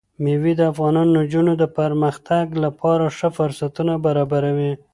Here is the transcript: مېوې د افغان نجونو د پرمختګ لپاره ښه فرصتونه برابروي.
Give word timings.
مېوې 0.23 0.53
د 0.57 0.61
افغان 0.71 0.95
نجونو 1.17 1.51
د 1.61 1.63
پرمختګ 1.77 2.45
لپاره 2.63 3.05
ښه 3.17 3.29
فرصتونه 3.37 3.93
برابروي. 4.05 4.73